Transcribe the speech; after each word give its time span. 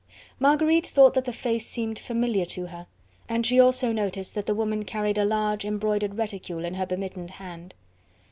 Marguerite 0.39 0.87
thought 0.87 1.13
that 1.13 1.25
the 1.25 1.31
face 1.31 1.67
seemed 1.67 1.99
familiar 1.99 2.43
to 2.45 2.65
her, 2.69 2.87
and 3.29 3.45
she 3.45 3.59
also 3.59 3.91
noticed 3.91 4.33
that 4.33 4.47
the 4.47 4.55
woman 4.55 4.83
carried 4.83 5.19
a 5.19 5.23
large 5.25 5.63
embroidered 5.63 6.15
reticule 6.17 6.65
in 6.65 6.73
her 6.73 6.87
bemittened 6.87 7.29
hand. 7.29 7.75